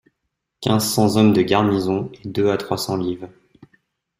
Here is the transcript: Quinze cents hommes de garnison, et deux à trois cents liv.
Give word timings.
Quinze 0.61 0.93
cents 0.95 1.15
hommes 1.15 1.31
de 1.31 1.43
garnison, 1.43 2.09
et 2.23 2.27
deux 2.27 2.49
à 2.49 2.57
trois 2.57 2.79
cents 2.79 2.95
liv. 2.97 3.27